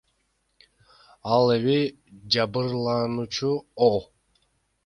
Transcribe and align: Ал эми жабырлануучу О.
Ал 1.35 1.51
эми 1.55 1.77
жабырлануучу 2.37 3.55
О. 3.91 3.95